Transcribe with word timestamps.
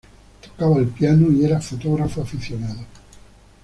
Tocaba 0.43 0.79
el 0.79 0.87
piano 0.87 1.31
y 1.31 1.45
era 1.45 1.61
fotógrafo 1.61 2.23
aficionado. 2.23 2.83